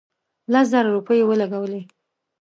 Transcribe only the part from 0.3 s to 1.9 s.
لس زره روپۍ ولګولې.